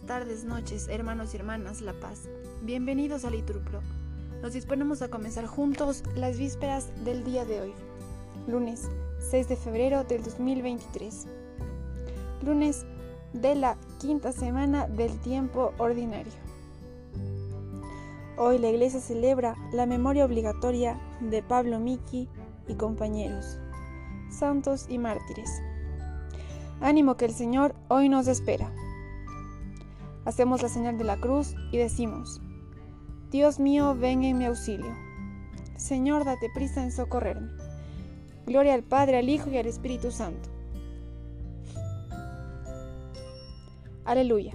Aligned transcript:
tardes, 0.00 0.44
noches, 0.44 0.88
hermanos 0.88 1.32
y 1.32 1.36
hermanas 1.36 1.80
La 1.80 1.92
Paz. 1.92 2.28
Bienvenidos 2.62 3.24
a 3.24 3.30
Liturpro. 3.30 3.80
Nos 4.42 4.52
disponemos 4.52 5.02
a 5.02 5.08
comenzar 5.08 5.46
juntos 5.46 6.02
las 6.16 6.36
vísperas 6.38 6.88
del 7.04 7.24
día 7.24 7.44
de 7.44 7.60
hoy, 7.60 7.72
lunes 8.46 8.88
6 9.30 9.48
de 9.48 9.56
febrero 9.56 10.04
del 10.04 10.22
2023. 10.22 11.26
Lunes 12.42 12.84
de 13.32 13.54
la 13.54 13.76
quinta 14.00 14.32
semana 14.32 14.88
del 14.88 15.16
tiempo 15.20 15.72
ordinario. 15.78 16.32
Hoy 18.36 18.58
la 18.58 18.68
iglesia 18.68 19.00
celebra 19.00 19.54
la 19.72 19.86
memoria 19.86 20.24
obligatoria 20.24 20.98
de 21.20 21.42
Pablo 21.42 21.78
Miki 21.78 22.28
y 22.66 22.74
compañeros, 22.74 23.58
santos 24.28 24.86
y 24.88 24.98
mártires. 24.98 25.50
Ánimo 26.80 27.16
que 27.16 27.26
el 27.26 27.32
Señor 27.32 27.74
hoy 27.88 28.08
nos 28.08 28.26
espera. 28.26 28.72
Hacemos 30.24 30.62
la 30.62 30.68
señal 30.68 30.96
de 30.96 31.04
la 31.04 31.18
cruz 31.18 31.54
y 31.70 31.78
decimos, 31.78 32.40
Dios 33.30 33.60
mío, 33.60 33.94
ven 33.94 34.24
en 34.24 34.38
mi 34.38 34.46
auxilio. 34.46 34.94
Señor, 35.76 36.24
date 36.24 36.48
prisa 36.54 36.82
en 36.82 36.92
socorrerme. 36.92 37.50
Gloria 38.46 38.74
al 38.74 38.82
Padre, 38.82 39.18
al 39.18 39.28
Hijo 39.28 39.50
y 39.50 39.58
al 39.58 39.66
Espíritu 39.66 40.10
Santo. 40.10 40.48
Aleluya. 44.04 44.52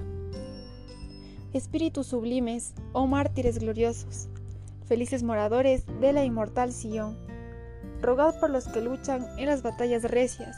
Espíritus 1.54 2.08
sublimes, 2.08 2.74
oh 2.94 3.08
mártires 3.08 3.58
gloriosos, 3.58 4.30
felices 4.86 5.24
moradores 5.24 5.84
de 6.00 6.14
la 6.14 6.24
inmortal 6.24 6.72
Sion, 6.72 7.18
rogad 8.02 8.40
por 8.40 8.52
los 8.52 8.68
que 8.68 8.82
luchan 8.82 9.26
en 9.38 9.48
las 9.48 9.64
batallas 9.64 10.04
recias, 10.04 10.56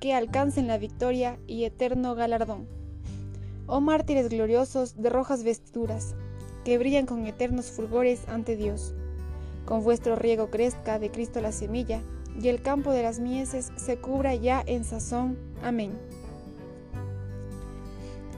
que 0.00 0.12
alcancen 0.12 0.66
la 0.66 0.78
victoria 0.78 1.38
y 1.46 1.64
eterno 1.64 2.16
galardón. 2.16 2.83
Oh 3.66 3.80
mártires 3.80 4.28
gloriosos 4.28 5.00
de 5.00 5.10
rojas 5.10 5.42
vestiduras, 5.42 6.14
que 6.64 6.78
brillan 6.78 7.06
con 7.06 7.26
eternos 7.26 7.70
fulgores 7.70 8.28
ante 8.28 8.56
Dios. 8.56 8.94
Con 9.64 9.82
vuestro 9.82 10.16
riego 10.16 10.50
crezca 10.50 10.98
de 10.98 11.10
Cristo 11.10 11.40
la 11.40 11.52
semilla, 11.52 12.00
y 12.40 12.48
el 12.48 12.62
campo 12.62 12.92
de 12.92 13.02
las 13.02 13.20
mieses 13.20 13.70
se 13.76 13.96
cubra 13.96 14.34
ya 14.34 14.62
en 14.66 14.84
sazón. 14.84 15.38
Amén. 15.62 15.92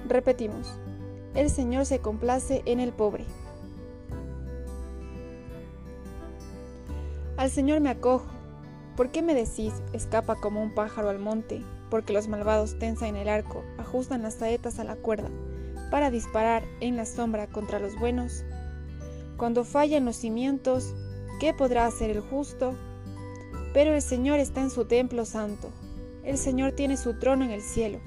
Repetimos, 0.08 0.72
el 1.34 1.50
Señor 1.50 1.86
se 1.86 1.98
complace 1.98 2.62
en 2.66 2.80
el 2.80 2.92
pobre. 2.92 3.24
Al 7.36 7.50
Señor 7.50 7.80
me 7.80 7.90
acojo 7.90 8.36
¿Por 8.96 9.10
qué 9.10 9.20
me 9.20 9.34
decís, 9.34 9.74
escapa 9.92 10.36
como 10.36 10.62
un 10.62 10.74
pájaro 10.74 11.10
al 11.10 11.18
monte? 11.18 11.62
Porque 11.90 12.12
los 12.12 12.28
malvados 12.28 12.78
tensan 12.78 13.16
el 13.16 13.28
arco, 13.28 13.64
ajustan 13.78 14.22
las 14.22 14.34
saetas 14.34 14.78
a 14.78 14.84
la 14.84 14.96
cuerda, 14.96 15.30
para 15.90 16.10
disparar 16.10 16.64
en 16.80 16.96
la 16.96 17.06
sombra 17.06 17.46
contra 17.46 17.78
los 17.78 17.98
buenos. 17.98 18.44
Cuando 19.36 19.64
fallan 19.64 20.04
los 20.04 20.16
cimientos, 20.16 20.94
¿qué 21.40 21.54
podrá 21.54 21.86
hacer 21.86 22.10
el 22.10 22.20
justo? 22.20 22.74
Pero 23.72 23.94
el 23.94 24.02
Señor 24.02 24.40
está 24.40 24.62
en 24.62 24.70
su 24.70 24.86
templo 24.86 25.24
santo. 25.24 25.70
El 26.24 26.38
Señor 26.38 26.72
tiene 26.72 26.96
su 26.96 27.18
trono 27.18 27.44
en 27.44 27.50
el 27.50 27.62
cielo. 27.62 28.00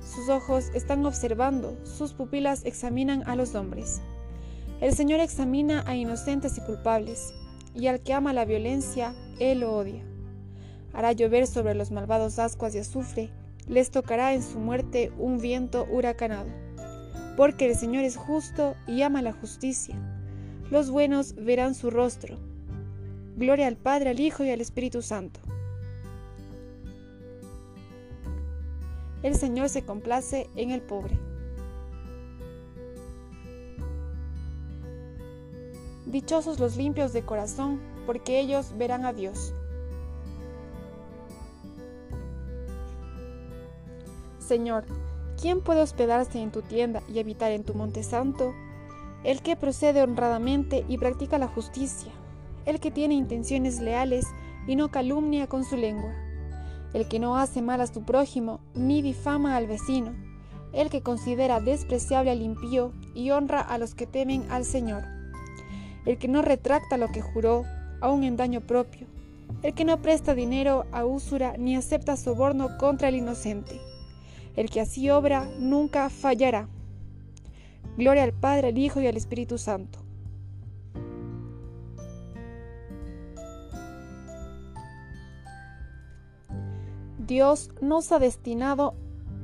Sus 0.00 0.28
ojos 0.28 0.70
están 0.74 1.04
observando, 1.04 1.76
sus 1.84 2.14
pupilas 2.14 2.64
examinan 2.64 3.22
a 3.26 3.36
los 3.36 3.54
hombres. 3.54 4.00
El 4.80 4.94
Señor 4.94 5.20
examina 5.20 5.82
a 5.86 5.96
inocentes 5.96 6.56
y 6.56 6.60
culpables, 6.62 7.34
y 7.74 7.88
al 7.88 8.00
que 8.00 8.14
ama 8.14 8.32
la 8.32 8.44
violencia, 8.44 9.14
Él 9.38 9.60
lo 9.60 9.76
odia 9.76 10.04
hará 10.98 11.12
llover 11.12 11.46
sobre 11.46 11.76
los 11.76 11.92
malvados 11.92 12.40
ascuas 12.40 12.72
de 12.72 12.80
azufre, 12.80 13.30
les 13.68 13.92
tocará 13.92 14.34
en 14.34 14.42
su 14.42 14.58
muerte 14.58 15.12
un 15.16 15.38
viento 15.38 15.86
huracanado. 15.88 16.48
Porque 17.36 17.66
el 17.66 17.76
Señor 17.76 18.02
es 18.02 18.16
justo 18.16 18.74
y 18.88 19.02
ama 19.02 19.22
la 19.22 19.32
justicia. 19.32 19.94
Los 20.72 20.90
buenos 20.90 21.36
verán 21.36 21.76
su 21.76 21.90
rostro. 21.90 22.36
Gloria 23.36 23.68
al 23.68 23.76
Padre, 23.76 24.10
al 24.10 24.18
Hijo 24.18 24.42
y 24.42 24.50
al 24.50 24.60
Espíritu 24.60 25.00
Santo. 25.00 25.38
El 29.22 29.36
Señor 29.36 29.68
se 29.68 29.84
complace 29.84 30.50
en 30.56 30.72
el 30.72 30.82
pobre. 30.82 31.16
Dichosos 36.06 36.58
los 36.58 36.76
limpios 36.76 37.12
de 37.12 37.22
corazón, 37.22 37.78
porque 38.04 38.40
ellos 38.40 38.76
verán 38.76 39.04
a 39.04 39.12
Dios. 39.12 39.54
Señor, 44.48 44.86
¿quién 45.38 45.60
puede 45.60 45.82
hospedarse 45.82 46.40
en 46.40 46.50
tu 46.50 46.62
tienda 46.62 47.02
y 47.06 47.18
habitar 47.18 47.52
en 47.52 47.64
tu 47.64 47.74
monte 47.74 48.02
santo? 48.02 48.54
El 49.22 49.42
que 49.42 49.56
procede 49.56 50.02
honradamente 50.02 50.86
y 50.88 50.96
practica 50.96 51.36
la 51.36 51.48
justicia, 51.48 52.10
el 52.64 52.80
que 52.80 52.90
tiene 52.90 53.12
intenciones 53.12 53.78
leales 53.78 54.24
y 54.66 54.74
no 54.74 54.90
calumnia 54.90 55.48
con 55.48 55.64
su 55.64 55.76
lengua, 55.76 56.14
el 56.94 57.08
que 57.08 57.18
no 57.18 57.36
hace 57.36 57.60
mal 57.60 57.82
a 57.82 57.86
su 57.86 58.04
prójimo 58.04 58.60
ni 58.72 59.02
difama 59.02 59.54
al 59.54 59.66
vecino, 59.66 60.14
el 60.72 60.88
que 60.88 61.02
considera 61.02 61.60
despreciable 61.60 62.30
al 62.30 62.40
impío 62.40 62.92
y 63.14 63.32
honra 63.32 63.60
a 63.60 63.76
los 63.76 63.94
que 63.94 64.06
temen 64.06 64.50
al 64.50 64.64
Señor, 64.64 65.04
el 66.06 66.16
que 66.16 66.28
no 66.28 66.40
retracta 66.40 66.96
lo 66.96 67.08
que 67.08 67.20
juró, 67.20 67.64
aun 68.00 68.24
en 68.24 68.38
daño 68.38 68.62
propio, 68.62 69.08
el 69.62 69.74
que 69.74 69.84
no 69.84 70.00
presta 70.00 70.34
dinero 70.34 70.86
a 70.90 71.04
usura 71.04 71.54
ni 71.58 71.76
acepta 71.76 72.16
soborno 72.16 72.78
contra 72.78 73.08
el 73.08 73.16
inocente 73.16 73.78
el 74.58 74.70
que 74.70 74.80
así 74.80 75.08
obra 75.08 75.48
nunca 75.60 76.10
fallará. 76.10 76.68
Gloria 77.96 78.24
al 78.24 78.32
Padre, 78.32 78.68
al 78.68 78.78
Hijo 78.78 79.00
y 79.00 79.06
al 79.06 79.16
Espíritu 79.16 79.56
Santo. 79.56 80.00
Dios 87.24 87.70
nos 87.80 88.10
ha 88.10 88.18
destinado 88.18 88.94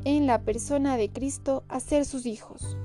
en 0.05 0.27
la 0.27 0.41
persona 0.41 0.97
de 0.97 1.09
Cristo 1.11 1.63
a 1.69 1.79
ser 1.79 2.07
sus 2.07 2.27
hijos. 2.27 2.77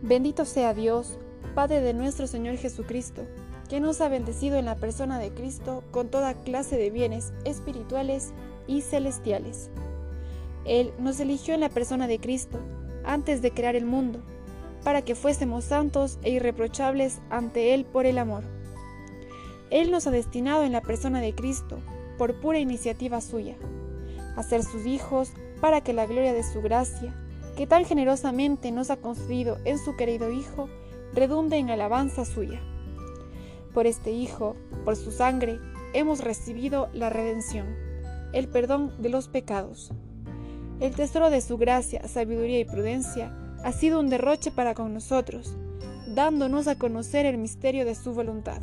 Bendito 0.00 0.46
sea 0.46 0.72
Dios, 0.72 1.18
Padre 1.54 1.82
de 1.82 1.92
nuestro 1.92 2.26
Señor 2.26 2.56
Jesucristo 2.56 3.26
que 3.70 3.78
nos 3.78 4.00
ha 4.00 4.08
bendecido 4.08 4.58
en 4.58 4.64
la 4.64 4.74
persona 4.74 5.20
de 5.20 5.30
Cristo 5.30 5.84
con 5.92 6.08
toda 6.08 6.34
clase 6.34 6.76
de 6.76 6.90
bienes 6.90 7.32
espirituales 7.44 8.32
y 8.66 8.80
celestiales. 8.80 9.70
Él 10.64 10.92
nos 10.98 11.20
eligió 11.20 11.54
en 11.54 11.60
la 11.60 11.68
persona 11.68 12.08
de 12.08 12.18
Cristo 12.18 12.58
antes 13.04 13.42
de 13.42 13.52
crear 13.52 13.76
el 13.76 13.86
mundo, 13.86 14.20
para 14.82 15.02
que 15.02 15.14
fuésemos 15.14 15.64
santos 15.64 16.18
e 16.22 16.30
irreprochables 16.30 17.20
ante 17.30 17.72
Él 17.72 17.84
por 17.84 18.06
el 18.06 18.18
amor. 18.18 18.42
Él 19.70 19.92
nos 19.92 20.08
ha 20.08 20.10
destinado 20.10 20.64
en 20.64 20.72
la 20.72 20.80
persona 20.80 21.20
de 21.20 21.32
Cristo, 21.32 21.78
por 22.18 22.40
pura 22.40 22.58
iniciativa 22.58 23.20
suya, 23.20 23.54
a 24.36 24.42
ser 24.42 24.64
sus 24.64 24.84
hijos 24.84 25.30
para 25.60 25.80
que 25.80 25.92
la 25.92 26.06
gloria 26.06 26.32
de 26.32 26.42
su 26.42 26.60
gracia, 26.60 27.14
que 27.56 27.68
tan 27.68 27.84
generosamente 27.84 28.72
nos 28.72 28.90
ha 28.90 28.96
concedido 28.96 29.58
en 29.64 29.78
su 29.78 29.94
querido 29.96 30.32
Hijo, 30.32 30.68
redunde 31.14 31.56
en 31.56 31.70
alabanza 31.70 32.24
suya. 32.24 32.60
Por 33.72 33.86
este 33.86 34.10
Hijo, 34.10 34.56
por 34.84 34.96
su 34.96 35.12
sangre, 35.12 35.60
hemos 35.92 36.24
recibido 36.24 36.88
la 36.92 37.08
redención, 37.08 37.66
el 38.32 38.48
perdón 38.48 38.92
de 38.98 39.10
los 39.10 39.28
pecados. 39.28 39.92
El 40.80 40.94
tesoro 40.94 41.30
de 41.30 41.40
su 41.40 41.56
gracia, 41.56 42.06
sabiduría 42.08 42.58
y 42.58 42.64
prudencia 42.64 43.32
ha 43.62 43.72
sido 43.72 44.00
un 44.00 44.08
derroche 44.08 44.50
para 44.50 44.74
con 44.74 44.92
nosotros, 44.92 45.56
dándonos 46.08 46.66
a 46.66 46.78
conocer 46.78 47.26
el 47.26 47.38
misterio 47.38 47.84
de 47.84 47.94
su 47.94 48.12
voluntad. 48.12 48.60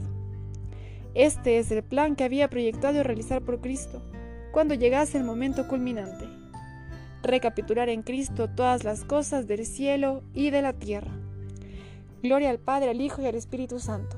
Este 1.14 1.58
es 1.58 1.72
el 1.72 1.84
plan 1.84 2.16
que 2.16 2.26
había 2.26 2.50
proyectado 2.50 3.02
realizar 3.02 3.42
por 3.42 3.62
Cristo 3.62 4.02
cuando 4.52 4.74
llegase 4.74 5.18
el 5.18 5.24
momento 5.24 5.68
culminante. 5.68 6.26
Recapitular 7.24 7.90
en 7.90 8.04
Cristo 8.04 8.50
todas 8.50 8.84
las 8.84 9.04
cosas 9.04 9.48
del 9.48 9.66
cielo 9.66 10.24
y 10.34 10.50
de 10.50 10.62
la 10.62 10.74
tierra. 10.74 11.12
Gloria 12.22 12.50
al 12.50 12.60
Padre, 12.60 12.90
al 12.90 13.00
Hijo 13.00 13.22
y 13.22 13.26
al 13.26 13.36
Espíritu 13.36 13.80
Santo 13.80 14.18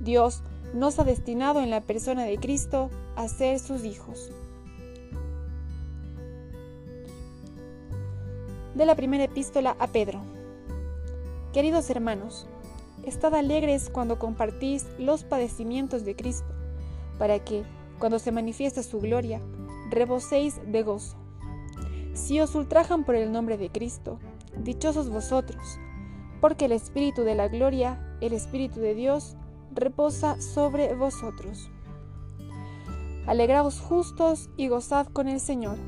Dios 0.00 0.42
nos 0.74 0.98
ha 0.98 1.04
destinado 1.04 1.60
en 1.60 1.70
la 1.70 1.80
persona 1.80 2.24
de 2.24 2.36
Cristo 2.38 2.90
a 3.16 3.28
ser 3.28 3.58
sus 3.58 3.84
hijos. 3.84 4.30
De 8.74 8.86
la 8.86 8.96
primera 8.96 9.24
epístola 9.24 9.76
a 9.78 9.86
Pedro. 9.86 10.20
Queridos 11.52 11.88
hermanos, 11.90 12.48
estad 13.04 13.34
alegres 13.34 13.88
cuando 13.88 14.18
compartís 14.18 14.86
los 14.98 15.22
padecimientos 15.22 16.04
de 16.04 16.16
Cristo, 16.16 16.52
para 17.18 17.38
que, 17.38 17.62
cuando 18.00 18.18
se 18.18 18.32
manifiesta 18.32 18.82
su 18.82 18.98
gloria, 19.00 19.40
reboséis 19.90 20.60
de 20.66 20.82
gozo. 20.82 21.16
Si 22.14 22.40
os 22.40 22.54
ultrajan 22.56 23.04
por 23.04 23.14
el 23.14 23.30
nombre 23.30 23.56
de 23.58 23.70
Cristo, 23.70 24.18
dichosos 24.56 25.08
vosotros, 25.08 25.78
porque 26.40 26.64
el 26.64 26.72
Espíritu 26.72 27.22
de 27.22 27.36
la 27.36 27.48
gloria, 27.48 28.16
el 28.20 28.32
Espíritu 28.32 28.80
de 28.80 28.94
Dios, 28.94 29.36
reposa 29.74 30.40
sobre 30.40 30.94
vosotros. 30.94 31.70
Alegraos 33.26 33.80
justos 33.80 34.50
y 34.56 34.68
gozad 34.68 35.06
con 35.06 35.28
el 35.28 35.40
Señor. 35.40 35.78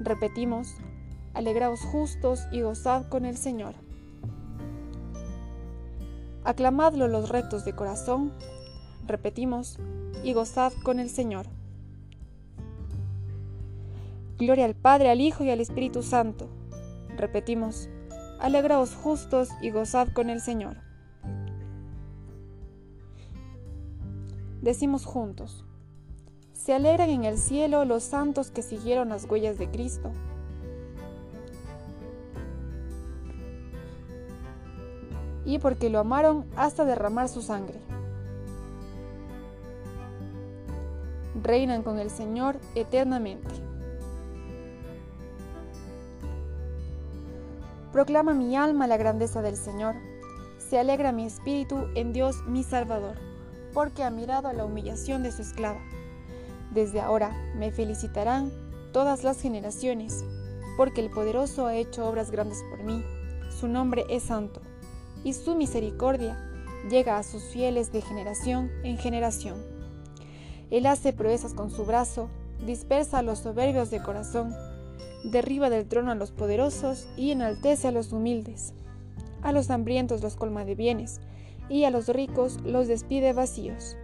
Repetimos, 0.00 0.74
alegraos 1.34 1.80
justos 1.80 2.40
y 2.52 2.62
gozad 2.62 3.08
con 3.08 3.24
el 3.24 3.36
Señor. 3.36 3.74
Aclamadlo 6.44 7.08
los 7.08 7.28
rectos 7.28 7.64
de 7.64 7.74
corazón. 7.74 8.32
Repetimos, 9.06 9.78
y 10.24 10.32
gozad 10.32 10.72
con 10.82 10.98
el 10.98 11.10
Señor. 11.10 11.46
Gloria 14.38 14.64
al 14.64 14.74
Padre, 14.74 15.10
al 15.10 15.20
Hijo 15.20 15.44
y 15.44 15.50
al 15.50 15.60
Espíritu 15.60 16.02
Santo. 16.02 16.48
Repetimos, 17.16 17.88
alegraos 18.40 18.94
justos 18.94 19.48
y 19.60 19.70
gozad 19.70 20.08
con 20.08 20.30
el 20.30 20.40
Señor. 20.40 20.83
Decimos 24.64 25.04
juntos, 25.04 25.62
se 26.54 26.72
alegran 26.72 27.10
en 27.10 27.24
el 27.24 27.36
cielo 27.36 27.84
los 27.84 28.02
santos 28.02 28.50
que 28.50 28.62
siguieron 28.62 29.10
las 29.10 29.26
huellas 29.26 29.58
de 29.58 29.70
Cristo. 29.70 30.10
Y 35.44 35.58
porque 35.58 35.90
lo 35.90 35.98
amaron 35.98 36.46
hasta 36.56 36.86
derramar 36.86 37.28
su 37.28 37.42
sangre. 37.42 37.78
Reinan 41.42 41.82
con 41.82 41.98
el 41.98 42.08
Señor 42.08 42.56
eternamente. 42.74 43.50
Proclama 47.92 48.32
mi 48.32 48.56
alma 48.56 48.86
la 48.86 48.96
grandeza 48.96 49.42
del 49.42 49.58
Señor. 49.58 49.94
Se 50.56 50.78
alegra 50.78 51.12
mi 51.12 51.26
espíritu 51.26 51.84
en 51.94 52.14
Dios 52.14 52.36
mi 52.46 52.62
Salvador, 52.64 53.18
porque 53.74 54.04
ha 54.04 54.10
mirado 54.10 54.50
la 54.52 54.64
humillación 54.64 55.22
de 55.22 55.32
su 55.32 55.42
esclava. 55.42 55.80
Desde 56.72 57.00
ahora 57.00 57.30
me 57.56 57.72
felicitarán 57.72 58.50
todas 58.92 59.24
las 59.24 59.40
generaciones, 59.40 60.24
porque 60.76 61.00
el 61.00 61.10
poderoso 61.10 61.66
ha 61.66 61.74
hecho 61.74 62.08
obras 62.08 62.30
grandes 62.30 62.62
por 62.70 62.82
mí. 62.84 63.04
Su 63.50 63.68
nombre 63.68 64.04
es 64.08 64.22
santo, 64.22 64.62
y 65.24 65.34
su 65.34 65.54
misericordia 65.56 66.38
llega 66.88 67.18
a 67.18 67.22
sus 67.22 67.42
fieles 67.44 67.92
de 67.92 68.00
generación 68.00 68.70
en 68.84 68.96
generación. 68.96 69.62
Él 70.70 70.86
hace 70.86 71.12
proezas 71.12 71.54
con 71.54 71.70
su 71.70 71.84
brazo, 71.84 72.28
dispersa 72.64 73.18
a 73.18 73.22
los 73.22 73.40
soberbios 73.40 73.90
de 73.90 74.02
corazón, 74.02 74.54
derriba 75.24 75.70
del 75.70 75.86
trono 75.86 76.12
a 76.12 76.14
los 76.14 76.30
poderosos 76.30 77.06
y 77.16 77.30
enaltece 77.30 77.88
a 77.88 77.92
los 77.92 78.12
humildes. 78.12 78.72
A 79.42 79.52
los 79.52 79.70
hambrientos 79.70 80.22
los 80.22 80.36
colma 80.36 80.64
de 80.64 80.74
bienes, 80.74 81.20
y 81.68 81.84
a 81.84 81.90
los 81.90 82.08
ricos 82.08 82.60
los 82.62 82.88
despide 82.88 83.32
vacíos. 83.32 83.96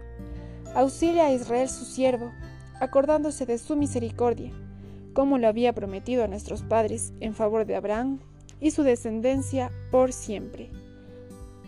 Auxilia 0.74 1.26
a 1.26 1.32
Israel 1.32 1.68
su 1.68 1.84
siervo, 1.84 2.30
acordándose 2.80 3.46
de 3.46 3.58
su 3.58 3.76
misericordia, 3.76 4.52
como 5.12 5.38
lo 5.38 5.48
había 5.48 5.72
prometido 5.72 6.24
a 6.24 6.28
nuestros 6.28 6.62
padres 6.62 7.12
en 7.20 7.34
favor 7.34 7.66
de 7.66 7.76
Abraham 7.76 8.20
y 8.60 8.70
su 8.70 8.82
descendencia 8.82 9.70
por 9.90 10.12
siempre. 10.12 10.70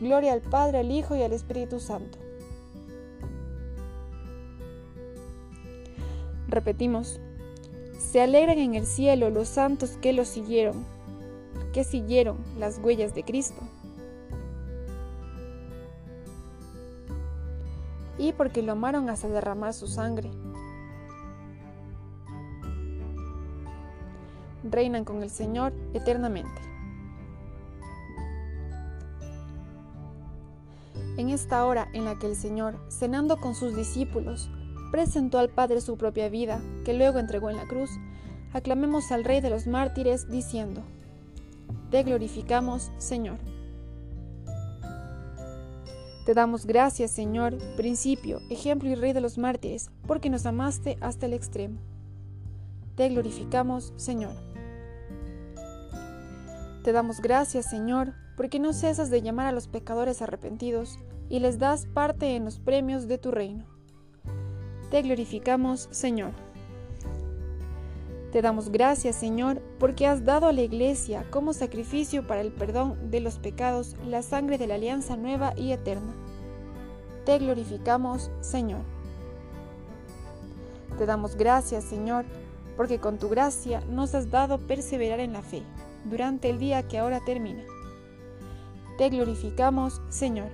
Gloria 0.00 0.33
al 0.33 0.41
Padre, 0.41 0.79
al 0.79 0.91
Hijo 0.91 1.17
y 1.17 1.23
al 1.23 1.33
Espíritu 1.33 1.81
Santo. 1.81 2.19
Repetimos, 6.49 7.21
se 7.99 8.21
alegran 8.21 8.59
en 8.59 8.75
el 8.75 8.85
cielo 8.85 9.31
los 9.31 9.49
santos 9.49 9.97
que 10.03 10.12
lo 10.12 10.25
siguieron, 10.25 10.85
que 11.73 11.83
siguieron 11.83 12.37
las 12.59 12.79
huellas 12.79 13.15
de 13.15 13.23
Cristo. 13.25 13.62
Y 18.19 18.32
porque 18.32 18.62
lo 18.62 18.73
amaron 18.73 19.09
hasta 19.11 19.29
derramar 19.29 19.73
su 19.73 19.87
sangre. 19.87 20.31
reinan 24.64 25.05
con 25.05 25.23
el 25.23 25.31
Señor 25.31 25.73
eternamente. 25.94 26.61
En 31.17 31.29
esta 31.29 31.67
hora 31.67 31.88
en 31.93 32.05
la 32.05 32.19
que 32.19 32.26
el 32.26 32.37
Señor, 32.37 32.75
cenando 32.88 33.37
con 33.37 33.55
sus 33.55 33.76
discípulos, 33.76 34.49
presentó 34.91 35.38
al 35.38 35.50
Padre 35.50 35.81
su 35.81 35.97
propia 35.97 36.29
vida, 36.29 36.61
que 36.85 36.94
luego 36.94 37.19
entregó 37.19 37.50
en 37.50 37.56
la 37.56 37.67
cruz, 37.67 37.91
aclamemos 38.53 39.12
al 39.12 39.25
Rey 39.25 39.41
de 39.41 39.50
los 39.50 39.67
mártires 39.67 40.31
diciendo, 40.31 40.82
Te 41.91 42.03
glorificamos, 42.03 42.91
Señor. 42.97 43.51
Te 46.25 46.35
damos 46.35 46.67
gracias, 46.67 47.11
Señor, 47.11 47.59
principio, 47.77 48.41
ejemplo 48.49 48.89
y 48.89 48.95
Rey 48.95 49.13
de 49.13 49.21
los 49.21 49.39
mártires, 49.39 49.91
porque 50.07 50.31
nos 50.31 50.47
amaste 50.47 50.97
hasta 51.01 51.27
el 51.27 51.33
extremo. 51.33 51.81
Te 52.95 53.09
glorificamos, 53.09 53.93
Señor. 53.97 54.35
Te 56.85 56.93
damos 56.93 57.21
gracias, 57.21 57.69
Señor, 57.69 58.15
porque 58.37 58.61
no 58.61 58.73
cesas 58.73 59.11
de 59.11 59.23
llamar 59.23 59.47
a 59.47 59.53
los 59.53 59.67
pecadores 59.67 60.23
arrepentidos 60.23 60.99
y 61.29 61.41
les 61.41 61.59
das 61.59 61.87
parte 61.87 62.37
en 62.37 62.45
los 62.45 62.61
premios 62.61 63.09
de 63.09 63.19
tu 63.19 63.31
reino. 63.31 63.65
Te 64.91 65.03
glorificamos, 65.03 65.89
Señor. 65.91 66.51
Te 68.32 68.40
damos 68.40 68.70
gracias, 68.70 69.17
Señor, 69.17 69.61
porque 69.79 70.06
has 70.06 70.25
dado 70.25 70.46
a 70.46 70.52
la 70.52 70.62
Iglesia 70.62 71.26
como 71.31 71.52
sacrificio 71.52 72.26
para 72.26 72.40
el 72.40 72.50
perdón 72.50 73.11
de 73.11 73.20
los 73.20 73.38
pecados 73.38 73.94
la 74.06 74.23
sangre 74.23 74.56
de 74.56 74.67
la 74.67 74.76
alianza 74.76 75.19
nueva 75.19 75.52
y 75.55 75.73
eterna. 75.73 76.14
Te 77.26 77.38
glorificamos, 77.38 78.31
Señor. 78.40 78.81
Te 80.96 81.05
damos 81.05 81.37
gracias, 81.37 81.84
Señor, 81.84 82.25
porque 82.75 82.99
con 82.99 83.19
tu 83.19 83.29
gracia 83.29 83.82
nos 83.90 84.14
has 84.14 84.31
dado 84.31 84.58
perseverar 84.58 85.20
en 85.20 85.35
la 85.35 85.43
fe 85.43 85.62
durante 86.06 86.49
el 86.49 86.58
día 86.58 86.88
que 86.88 86.99
ahora 86.99 87.20
termina. 87.23 87.64
Te 88.96 89.11
glorificamos, 89.11 90.00
Señor. 90.08 90.49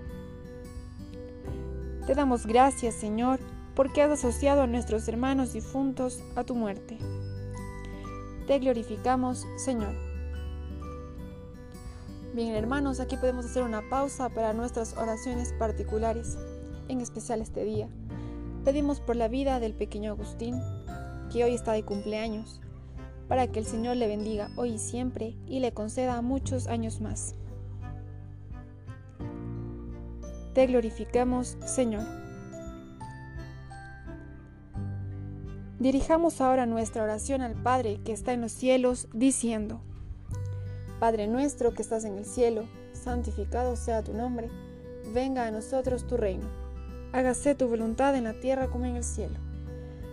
Te 2.08 2.14
damos 2.16 2.44
gracias, 2.44 2.94
Señor, 2.94 3.38
porque 3.76 4.02
has 4.02 4.10
asociado 4.10 4.62
a 4.62 4.66
nuestros 4.66 5.06
hermanos 5.06 5.52
difuntos 5.52 6.24
a 6.34 6.42
tu 6.42 6.56
muerte. 6.56 6.98
Te 8.48 8.58
glorificamos, 8.60 9.46
Señor. 9.56 9.92
Bien, 12.32 12.54
hermanos, 12.54 12.98
aquí 12.98 13.18
podemos 13.18 13.44
hacer 13.44 13.62
una 13.62 13.90
pausa 13.90 14.30
para 14.30 14.54
nuestras 14.54 14.96
oraciones 14.96 15.52
particulares, 15.58 16.38
en 16.88 17.02
especial 17.02 17.42
este 17.42 17.62
día. 17.64 17.90
Pedimos 18.64 19.00
por 19.00 19.16
la 19.16 19.28
vida 19.28 19.60
del 19.60 19.74
pequeño 19.74 20.12
Agustín, 20.12 20.58
que 21.30 21.44
hoy 21.44 21.54
está 21.54 21.72
de 21.72 21.84
cumpleaños 21.84 22.62
para 23.28 23.48
que 23.48 23.58
el 23.58 23.66
Señor 23.66 23.98
le 23.98 24.08
bendiga 24.08 24.48
hoy 24.56 24.70
y 24.70 24.78
siempre 24.78 25.36
y 25.46 25.60
le 25.60 25.72
conceda 25.72 26.22
muchos 26.22 26.68
años 26.68 27.02
más. 27.02 27.34
Te 30.54 30.66
glorificamos, 30.66 31.58
Señor. 31.66 32.27
Dirijamos 35.78 36.40
ahora 36.40 36.66
nuestra 36.66 37.02
oración 37.02 37.40
al 37.40 37.54
Padre 37.54 38.00
que 38.04 38.12
está 38.12 38.32
en 38.32 38.40
los 38.40 38.52
cielos, 38.52 39.08
diciendo, 39.12 39.80
Padre 40.98 41.26
nuestro 41.28 41.72
que 41.72 41.82
estás 41.82 42.04
en 42.04 42.18
el 42.18 42.24
cielo, 42.24 42.68
santificado 42.92 43.76
sea 43.76 44.02
tu 44.02 44.12
nombre, 44.12 44.50
venga 45.14 45.46
a 45.46 45.50
nosotros 45.50 46.06
tu 46.06 46.16
reino, 46.16 46.46
hágase 47.12 47.54
tu 47.54 47.68
voluntad 47.68 48.16
en 48.16 48.24
la 48.24 48.40
tierra 48.40 48.68
como 48.68 48.86
en 48.86 48.96
el 48.96 49.04
cielo. 49.04 49.36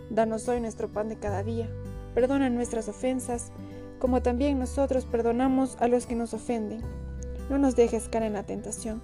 Danos 0.09 0.47
hoy 0.47 0.61
nuestro 0.61 0.87
pan 0.87 1.09
de 1.09 1.17
cada 1.17 1.41
día 1.41 1.67
Perdona 2.15 2.49
nuestras 2.49 2.87
ofensas, 2.87 3.51
como 3.99 4.21
también 4.21 4.57
nosotros 4.57 5.05
perdonamos 5.05 5.75
a 5.81 5.89
los 5.89 6.05
que 6.05 6.15
nos 6.15 6.33
ofenden. 6.33 6.79
No 7.49 7.57
nos 7.57 7.75
dejes 7.75 8.07
caer 8.07 8.23
en 8.23 8.33
la 8.33 8.43
tentación, 8.43 9.01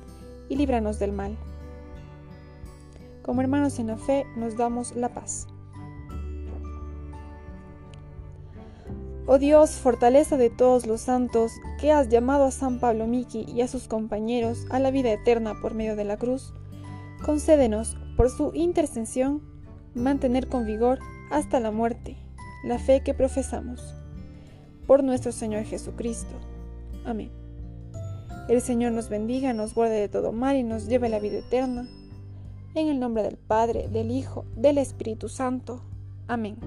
y 0.48 0.56
líbranos 0.56 0.98
del 0.98 1.12
mal. 1.12 1.38
Como 3.22 3.42
hermanos 3.42 3.80
en 3.80 3.88
la 3.88 3.98
fe, 3.98 4.26
nos 4.38 4.56
damos 4.56 4.96
la 4.96 5.10
paz. 5.10 5.46
Oh 9.28 9.38
Dios, 9.38 9.72
fortaleza 9.72 10.36
de 10.36 10.50
todos 10.50 10.88
los 10.88 11.02
santos, 11.02 11.52
que 11.80 11.92
has 11.92 12.10
llamado 12.10 12.46
a 12.46 12.52
San 12.52 12.80
Pablo 12.80 13.08
Miki 13.08 13.46
y 13.48 13.62
a 13.62 13.68
sus 13.68 13.88
compañeros 13.88 14.66
a 14.70 14.80
la 14.80 14.92
vida 14.92 15.12
eterna 15.12 15.54
por 15.62 15.76
medio 15.76 15.96
de 15.96 16.06
la 16.06 16.18
cruz, 16.18 16.54
concédenos, 17.24 17.98
por 18.18 18.30
su 18.30 18.52
intercesión, 18.54 19.42
mantener 19.94 20.48
con 20.48 20.66
vigor 20.66 21.00
hasta 21.30 21.60
la 21.60 21.72
muerte 21.72 22.18
la 22.64 22.80
fe 22.80 23.02
que 23.02 23.14
profesamos. 23.14 23.96
Por 24.86 25.04
nuestro 25.04 25.32
Señor 25.32 25.64
Jesucristo. 25.64 26.36
Amén. 27.06 27.32
El 28.48 28.62
Señor 28.62 28.92
nos 28.92 29.10
bendiga, 29.10 29.54
nos 29.54 29.74
guarde 29.74 30.00
de 30.00 30.10
todo 30.10 30.32
mal 30.32 30.58
y 30.58 30.64
nos 30.64 30.88
lleve 30.88 31.08
a 31.08 31.12
la 31.12 31.20
vida 31.20 31.40
eterna. 31.40 31.88
En 32.76 32.88
el 32.88 33.00
nombre 33.00 33.24
del 33.24 33.38
Padre, 33.38 33.88
del 33.88 34.12
Hijo, 34.12 34.46
del 34.56 34.78
Espíritu 34.78 35.30
Santo. 35.30 35.82
Amén. 36.28 36.58